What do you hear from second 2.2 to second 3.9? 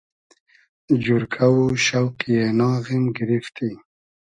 اېناغیم گیریفتی